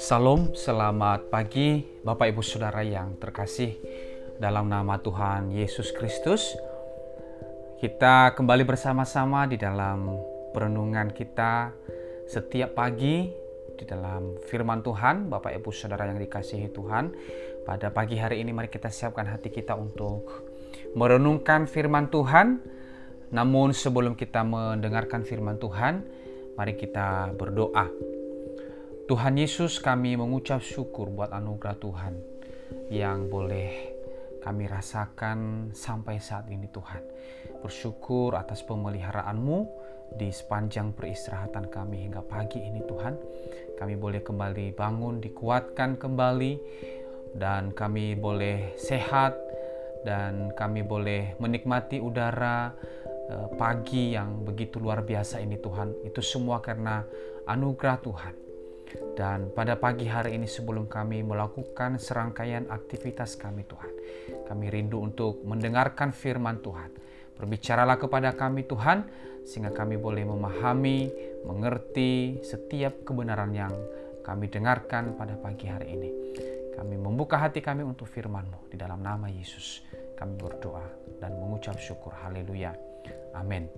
[0.00, 3.76] Salam, selamat pagi Bapak Ibu Saudara yang terkasih
[4.40, 6.56] dalam nama Tuhan Yesus Kristus.
[7.76, 10.08] Kita kembali bersama-sama di dalam
[10.56, 11.76] perenungan kita
[12.24, 13.28] setiap pagi
[13.76, 17.12] di dalam firman Tuhan, Bapak Ibu Saudara yang dikasihi Tuhan.
[17.68, 20.48] Pada pagi hari ini mari kita siapkan hati kita untuk
[20.96, 22.80] merenungkan firman Tuhan.
[23.34, 26.06] Namun sebelum kita mendengarkan firman Tuhan,
[26.54, 27.90] mari kita berdoa.
[29.10, 32.14] Tuhan Yesus kami mengucap syukur buat anugerah Tuhan
[32.88, 33.92] yang boleh
[34.38, 37.02] kami rasakan sampai saat ini Tuhan.
[37.58, 39.58] Bersyukur atas pemeliharaanmu
[40.14, 43.14] di sepanjang peristirahatan kami hingga pagi ini Tuhan.
[43.74, 46.52] Kami boleh kembali bangun, dikuatkan kembali
[47.34, 49.34] dan kami boleh sehat
[50.04, 52.70] dan kami boleh menikmati udara
[53.56, 56.04] pagi yang begitu luar biasa ini Tuhan.
[56.04, 57.04] Itu semua karena
[57.48, 58.34] anugerah Tuhan.
[59.14, 63.90] Dan pada pagi hari ini sebelum kami melakukan serangkaian aktivitas kami Tuhan,
[64.46, 66.94] kami rindu untuk mendengarkan firman Tuhan.
[67.34, 69.10] Berbicaralah kepada kami Tuhan,
[69.42, 71.10] sehingga kami boleh memahami,
[71.42, 73.74] mengerti setiap kebenaran yang
[74.22, 76.10] kami dengarkan pada pagi hari ini.
[76.78, 79.82] Kami membuka hati kami untuk firman-Mu di dalam nama Yesus.
[80.14, 80.86] Kami berdoa
[81.18, 82.14] dan mengucap syukur.
[82.14, 82.93] Haleluya.
[83.34, 83.68] Amin.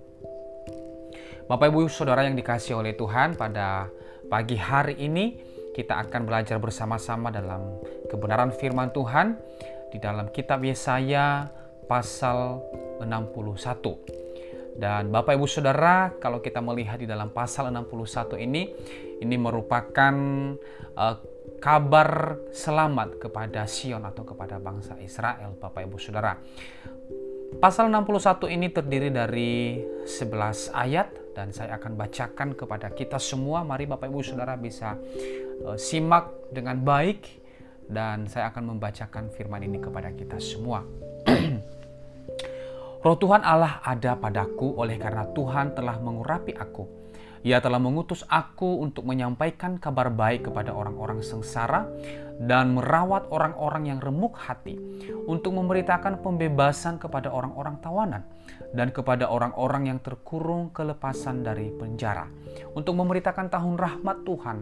[1.47, 3.87] Bapak Ibu Saudara yang dikasih oleh Tuhan pada
[4.27, 5.39] Pagi hari ini
[5.71, 7.79] kita akan belajar bersama-sama dalam
[8.11, 9.39] kebenaran firman Tuhan
[9.87, 11.47] di dalam kitab Yesaya
[11.87, 12.59] pasal
[12.99, 14.75] 61.
[14.75, 18.67] Dan Bapak Ibu Saudara, kalau kita melihat di dalam pasal 61 ini,
[19.23, 20.13] ini merupakan
[20.99, 21.15] uh,
[21.63, 26.35] kabar selamat kepada Sion atau kepada bangsa Israel, Bapak Ibu Saudara.
[27.55, 33.63] Pasal 61 ini terdiri dari 11 ayat dan saya akan bacakan kepada kita semua.
[33.63, 34.99] Mari Bapak Ibu Saudara bisa
[35.63, 37.23] uh, simak dengan baik
[37.87, 40.83] dan saya akan membacakan firman ini kepada kita semua.
[43.07, 46.96] Roh Tuhan Allah ada padaku oleh karena Tuhan telah mengurapi aku
[47.45, 51.89] ia telah mengutus aku untuk menyampaikan kabar baik kepada orang-orang sengsara
[52.37, 54.77] dan merawat orang-orang yang remuk hati,
[55.25, 58.21] untuk memberitakan pembebasan kepada orang-orang tawanan
[58.77, 62.29] dan kepada orang-orang yang terkurung kelepasan dari penjara,
[62.77, 64.57] untuk memberitakan tahun rahmat Tuhan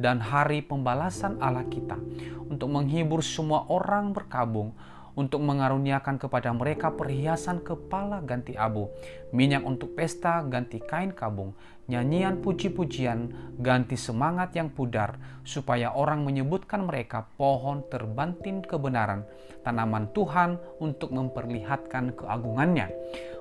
[0.00, 2.00] dan hari pembalasan Allah kita,
[2.48, 4.72] untuk menghibur semua orang berkabung,
[5.18, 8.86] untuk mengaruniakan kepada mereka perhiasan kepala ganti abu,
[9.34, 11.58] minyak untuk pesta ganti kain kabung,
[11.90, 19.26] nyanyian puji-pujian ganti semangat yang pudar, supaya orang menyebutkan mereka pohon terbantin kebenaran,
[19.66, 22.86] tanaman Tuhan untuk memperlihatkan keagungannya.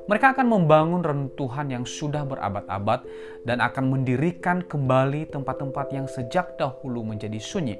[0.07, 3.03] Mereka akan membangun rentuhan yang sudah berabad-abad
[3.43, 7.75] dan akan mendirikan kembali tempat-tempat yang sejak dahulu menjadi sunyi.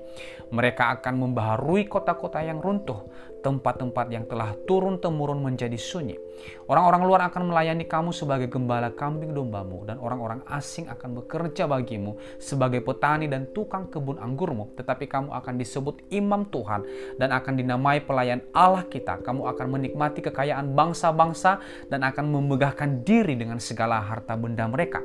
[0.52, 3.07] Mereka akan membaharui kota-kota yang runtuh,
[3.47, 6.19] tempat-tempat yang telah turun-temurun menjadi sunyi.
[6.68, 12.19] Orang-orang luar akan melayani kamu sebagai gembala kambing dombamu dan orang-orang asing akan bekerja bagimu
[12.44, 14.75] sebagai petani dan tukang kebun anggurmu.
[14.75, 16.84] Tetapi kamu akan disebut imam Tuhan
[17.16, 19.24] dan akan dinamai pelayan Allah kita.
[19.24, 25.00] Kamu akan menikmati kekayaan bangsa-bangsa dan akan memegahkan diri dengan segala harta benda mereka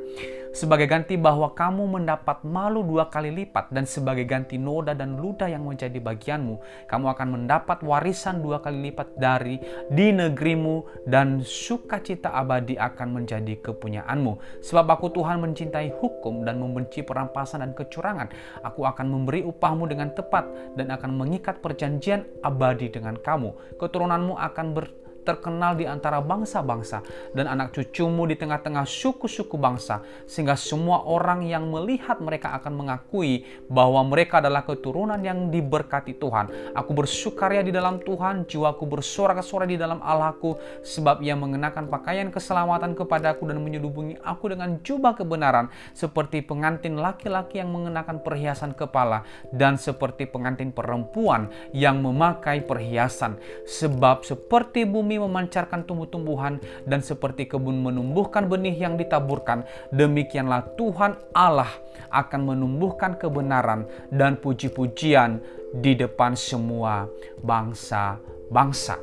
[0.53, 5.49] sebagai ganti bahwa kamu mendapat malu dua kali lipat dan sebagai ganti noda dan luda
[5.49, 9.59] yang menjadi bagianmu kamu akan mendapat warisan dua kali lipat dari
[9.89, 14.63] di negerimu dan sukacita abadi akan menjadi kepunyaanmu.
[14.65, 18.29] Sebab aku Tuhan mencintai hukum dan membenci perampasan dan kecurangan.
[18.67, 23.79] Aku akan memberi upahmu dengan tepat dan akan mengikat perjanjian abadi dengan kamu.
[23.79, 27.03] Keturunanmu akan ber terkenal di antara bangsa-bangsa
[27.33, 33.47] dan anak cucumu di tengah-tengah suku-suku bangsa sehingga semua orang yang melihat mereka akan mengakui
[33.71, 36.75] bahwa mereka adalah keturunan yang diberkati Tuhan.
[36.75, 42.99] Aku bersukaria di dalam Tuhan, jiwaku bersorak-sorai di dalam Allahku sebab ia mengenakan pakaian keselamatan
[42.99, 49.25] kepadaku dan menyelubungi aku dengan jubah kebenaran seperti pengantin laki-laki yang mengenakan perhiasan kepala
[49.55, 56.57] dan seperti pengantin perempuan yang memakai perhiasan sebab seperti bumi bumi memancarkan tumbuh-tumbuhan
[56.89, 61.69] dan seperti kebun menumbuhkan benih yang ditaburkan, demikianlah Tuhan Allah
[62.09, 65.45] akan menumbuhkan kebenaran dan puji-pujian
[65.77, 67.05] di depan semua
[67.45, 68.97] bangsa-bangsa.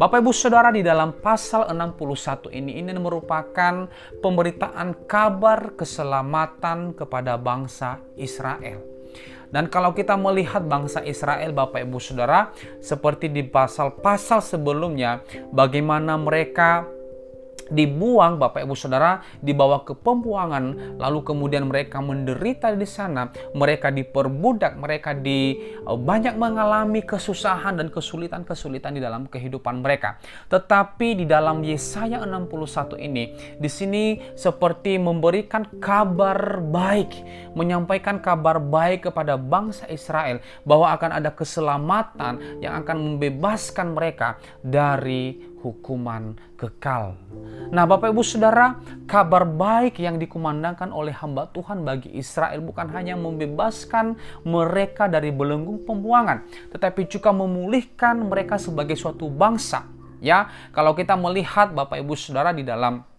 [0.00, 3.86] Bapak Ibu Saudara di dalam pasal 61 ini ini merupakan
[4.18, 8.89] pemberitaan kabar keselamatan kepada bangsa Israel.
[9.50, 16.86] Dan kalau kita melihat bangsa Israel, Bapak Ibu Saudara, seperti di pasal-pasal sebelumnya, bagaimana mereka
[17.70, 20.98] dibuang Bapak Ibu Saudara dibawa ke pembuangan.
[20.98, 23.30] Lalu kemudian mereka menderita di sana.
[23.54, 25.56] Mereka diperbudak mereka di
[25.86, 30.18] uh, banyak mengalami kesusahan dan kesulitan-kesulitan di dalam kehidupan mereka.
[30.50, 33.24] Tetapi di dalam Yesaya 61 ini
[33.56, 37.12] di sini seperti memberikan kabar baik
[37.54, 45.50] menyampaikan kabar baik kepada bangsa Israel bahwa akan ada keselamatan yang akan membebaskan mereka dari
[45.60, 47.16] hukuman kekal.
[47.70, 53.14] Nah, Bapak Ibu Saudara, kabar baik yang dikumandangkan oleh hamba Tuhan bagi Israel bukan hanya
[53.14, 59.86] membebaskan mereka dari belenggu pembuangan, tetapi juga memulihkan mereka sebagai suatu bangsa.
[60.20, 63.09] Ya, kalau kita melihat Bapak Ibu Saudara di dalam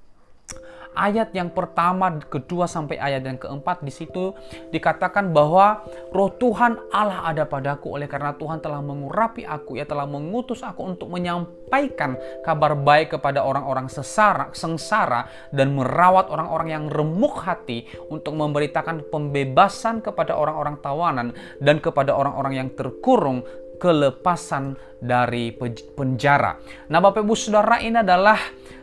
[0.96, 4.36] ayat yang pertama, kedua sampai ayat yang keempat di situ
[4.70, 10.06] dikatakan bahwa roh Tuhan Allah ada padaku oleh karena Tuhan telah mengurapi aku, ia telah
[10.06, 17.40] mengutus aku untuk menyampaikan kabar baik kepada orang-orang sesara, sengsara dan merawat orang-orang yang remuk
[17.44, 21.28] hati untuk memberitakan pembebasan kepada orang-orang tawanan
[21.64, 23.44] dan kepada orang-orang yang terkurung
[23.82, 25.50] kelepasan dari
[25.98, 26.62] penjara.
[26.94, 28.38] Nah, Bapak Ibu Saudara, ini adalah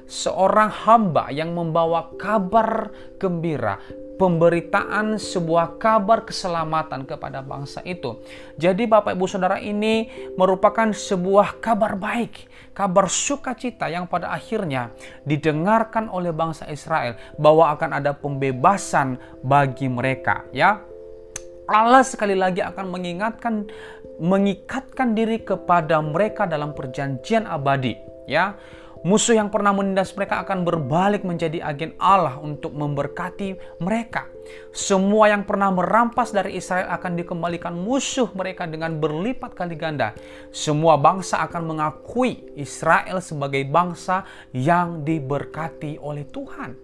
[0.09, 2.89] seorang hamba yang membawa kabar
[3.21, 3.77] gembira,
[4.17, 8.19] pemberitaan sebuah kabar keselamatan kepada bangsa itu.
[8.57, 14.91] Jadi Bapak Ibu Saudara ini merupakan sebuah kabar baik, kabar sukacita yang pada akhirnya
[15.29, 20.83] didengarkan oleh bangsa Israel bahwa akan ada pembebasan bagi mereka, ya.
[21.69, 23.69] Allah sekali lagi akan mengingatkan
[24.19, 27.93] mengikatkan diri kepada mereka dalam perjanjian abadi,
[28.25, 28.57] ya
[29.07, 34.27] Musuh yang pernah menindas mereka akan berbalik menjadi agen Allah untuk memberkati mereka.
[34.75, 40.19] Semua yang pernah merampas dari Israel akan dikembalikan musuh mereka dengan berlipat kali ganda.
[40.51, 46.75] Semua bangsa akan mengakui Israel sebagai bangsa yang diberkati oleh Tuhan.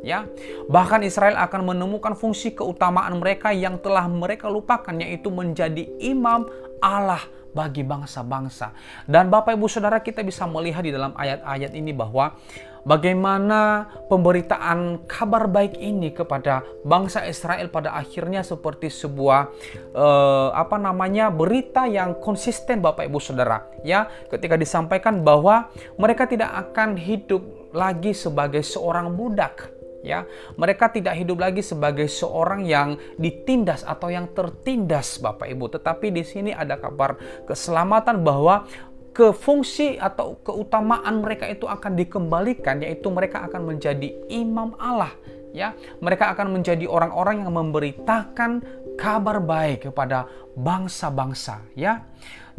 [0.00, 0.24] Ya,
[0.72, 6.48] bahkan Israel akan menemukan fungsi keutamaan mereka yang telah mereka lupakan yaitu menjadi imam
[6.80, 8.72] Allah bagi bangsa-bangsa.
[9.06, 12.38] Dan Bapak Ibu Saudara kita bisa melihat di dalam ayat-ayat ini bahwa
[12.86, 19.52] bagaimana pemberitaan kabar baik ini kepada bangsa Israel pada akhirnya seperti sebuah
[19.92, 25.68] eh, apa namanya berita yang konsisten Bapak Ibu Saudara ya ketika disampaikan bahwa
[26.00, 27.42] mereka tidak akan hidup
[27.76, 30.24] lagi sebagai seorang budak ya
[30.56, 35.76] mereka tidak hidup lagi sebagai seorang yang ditindas atau yang tertindas Bapak Ibu.
[35.76, 38.64] Tetapi di sini ada kabar keselamatan bahwa
[39.10, 45.12] ke fungsi atau keutamaan mereka itu akan dikembalikan yaitu mereka akan menjadi imam Allah.
[45.50, 48.62] Ya mereka akan menjadi orang-orang yang memberitakan
[48.94, 51.66] kabar baik kepada bangsa-bangsa.
[51.74, 52.06] Ya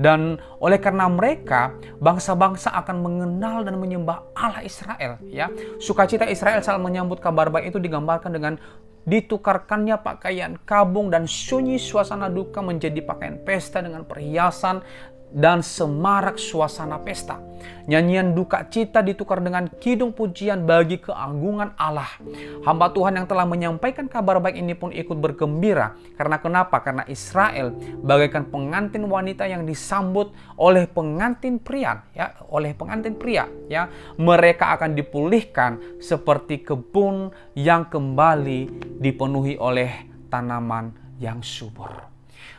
[0.02, 5.48] dan oleh karena mereka bangsa-bangsa akan mengenal dan menyembah Allah Israel ya.
[5.78, 8.54] Sukacita Israel saat menyambut kabar baik itu digambarkan dengan
[9.06, 14.82] ditukarkannya pakaian kabung dan sunyi suasana duka menjadi pakaian pesta dengan perhiasan
[15.32, 17.40] dan semarak suasana pesta.
[17.86, 22.10] Nyanyian duka cita ditukar dengan kidung pujian bagi keagungan Allah.
[22.66, 25.98] Hamba Tuhan yang telah menyampaikan kabar baik ini pun ikut bergembira.
[26.18, 26.82] Karena kenapa?
[26.82, 33.90] Karena Israel bagaikan pengantin wanita yang disambut oleh pengantin pria, ya, oleh pengantin pria, ya.
[34.18, 42.11] Mereka akan dipulihkan seperti kebun yang kembali dipenuhi oleh tanaman yang subur.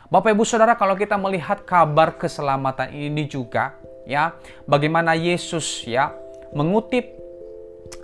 [0.07, 4.37] Bapak Ibu Saudara, kalau kita melihat kabar keselamatan ini juga ya,
[4.69, 6.13] bagaimana Yesus ya
[6.53, 7.23] mengutip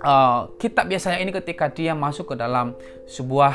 [0.02, 2.74] uh, kitab biasanya ini ketika dia masuk ke dalam
[3.06, 3.54] sebuah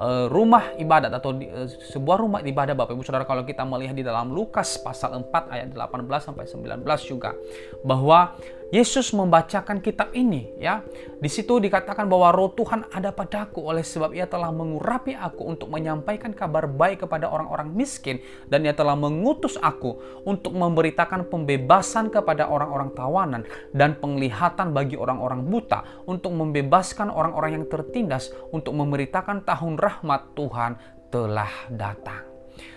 [0.00, 3.96] uh, rumah ibadat atau di, uh, sebuah rumah ibadah Bapak Ibu Saudara kalau kita melihat
[3.96, 7.34] di dalam Lukas pasal 4 ayat 18 sampai 19 juga
[7.82, 8.34] bahwa
[8.70, 10.86] Yesus membacakan kitab ini ya.
[11.18, 15.74] Di situ dikatakan bahwa roh Tuhan ada padaku oleh sebab ia telah mengurapi aku untuk
[15.74, 22.46] menyampaikan kabar baik kepada orang-orang miskin dan ia telah mengutus aku untuk memberitakan pembebasan kepada
[22.46, 23.42] orang-orang tawanan
[23.74, 30.78] dan penglihatan bagi orang-orang buta untuk membebaskan orang-orang yang tertindas untuk memberitakan tahun rahmat Tuhan
[31.10, 32.22] telah datang.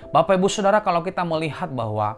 [0.09, 2.17] Bapak Ibu Saudara kalau kita melihat bahwa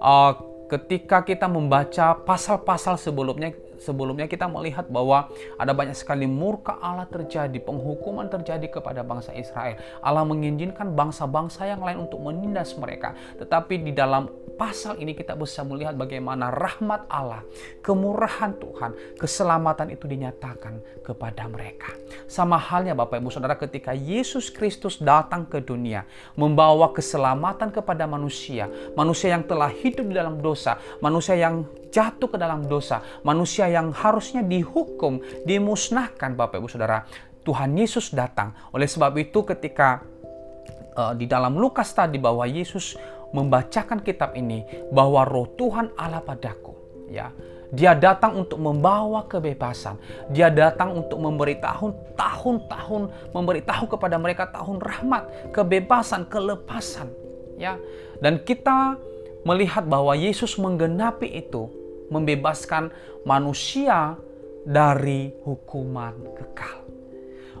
[0.00, 5.30] uh, ketika kita membaca pasal-pasal sebelumnya sebelumnya kita melihat bahwa
[5.60, 9.78] ada banyak sekali murka Allah terjadi, penghukuman terjadi kepada bangsa Israel.
[10.00, 13.14] Allah mengizinkan bangsa-bangsa yang lain untuk menindas mereka.
[13.36, 17.44] Tetapi di dalam pasal ini kita bisa melihat bagaimana rahmat Allah,
[17.84, 21.92] kemurahan Tuhan, keselamatan itu dinyatakan kepada mereka.
[22.26, 28.66] Sama halnya Bapak Ibu Saudara ketika Yesus Kristus datang ke dunia membawa keselamatan kepada manusia,
[28.96, 33.92] manusia yang telah hidup di dalam dosa, manusia yang jatuh ke dalam dosa, manusia yang
[33.92, 37.04] harusnya dihukum, dimusnahkan Bapak Ibu Saudara.
[37.46, 38.50] Tuhan Yesus datang.
[38.74, 40.02] Oleh sebab itu ketika
[40.98, 42.98] uh, di dalam Lukas tadi bahwa Yesus
[43.34, 44.62] membacakan kitab ini
[44.94, 46.74] bahwa roh Tuhan Allah padaku
[47.10, 47.30] ya
[47.74, 49.98] dia datang untuk membawa kebebasan.
[50.30, 53.02] Dia datang untuk memberi tahun, tahun-tahun,
[53.34, 57.10] memberitahu kepada mereka tahun rahmat, kebebasan, kelepasan.
[57.56, 57.80] Ya,
[58.20, 59.00] dan kita
[59.42, 61.72] melihat bahwa Yesus menggenapi itu,
[62.12, 62.94] membebaskan
[63.26, 64.14] manusia
[64.62, 66.86] dari hukuman kekal.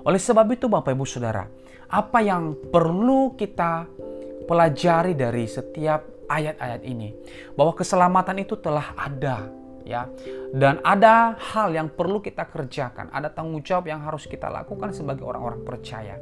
[0.06, 1.50] Oleh sebab itu, Bapak Ibu Saudara,
[1.90, 3.90] apa yang perlu kita
[4.46, 7.14] pelajari dari setiap ayat-ayat ini
[7.54, 9.50] bahwa keselamatan itu telah ada
[9.86, 10.10] ya
[10.54, 15.26] dan ada hal yang perlu kita kerjakan ada tanggung jawab yang harus kita lakukan sebagai
[15.26, 16.20] orang-orang percaya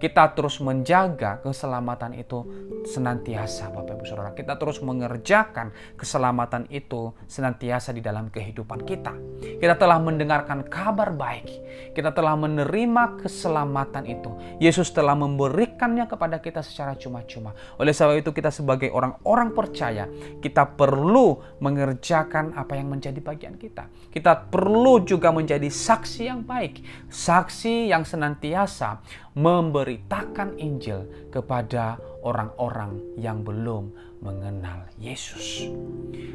[0.00, 2.40] kita terus menjaga keselamatan itu
[2.88, 4.32] senantiasa Bapak Ibu Saudara.
[4.32, 9.12] Kita terus mengerjakan keselamatan itu senantiasa di dalam kehidupan kita.
[9.60, 11.52] Kita telah mendengarkan kabar baik.
[11.92, 14.32] Kita telah menerima keselamatan itu.
[14.56, 17.52] Yesus telah memberikannya kepada kita secara cuma-cuma.
[17.76, 20.08] Oleh sebab itu kita sebagai orang-orang percaya,
[20.40, 23.84] kita perlu mengerjakan apa yang menjadi bagian kita.
[24.08, 26.80] Kita perlu juga menjadi saksi yang baik,
[27.12, 29.04] saksi yang senantiasa
[29.36, 33.92] memberitakan Injil kepada orang-orang yang belum
[34.24, 35.68] mengenal Yesus.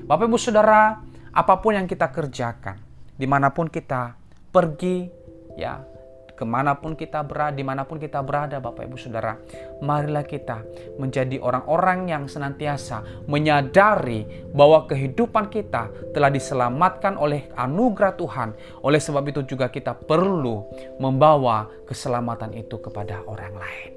[0.05, 1.01] Bapak Ibu Saudara,
[1.34, 2.77] apa pun yang kita kerjakan,
[3.17, 4.13] di mana pun kita
[4.53, 5.10] pergi,
[5.58, 5.95] ya
[6.36, 9.39] ke mana pun kita berada, di mana pun kita berada, Bapak Ibu Saudara,
[9.80, 10.62] marilah kita
[11.00, 18.50] menjadi orang-orang yang senantiasa menyadari bahwa kehidupan kita telah diselamatkan oleh anugerah Tuhan.
[18.84, 20.68] Oleh sebab itu juga kita perlu
[21.00, 23.92] membawa keselamatan itu kepada orang lain.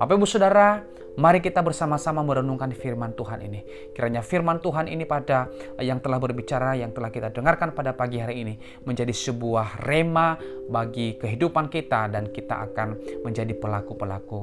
[0.00, 3.90] Bapak Ibu Saudara, Mari kita bersama-sama merenungkan firman Tuhan ini.
[3.90, 5.50] Kiranya firman Tuhan ini pada
[5.82, 8.54] yang telah berbicara, yang telah kita dengarkan pada pagi hari ini
[8.86, 10.38] menjadi sebuah rema
[10.70, 14.40] bagi kehidupan kita dan kita akan menjadi pelaku-pelaku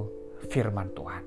[0.51, 1.23] firman Tuhan.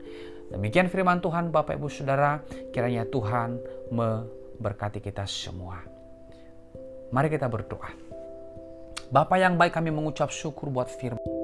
[0.52, 3.56] Demikian firman Tuhan Bapak Ibu Saudara, kiranya Tuhan
[3.88, 5.80] memberkati kita semua.
[7.08, 7.88] Mari kita berdoa.
[9.08, 11.37] Bapak yang baik kami mengucap syukur buat firman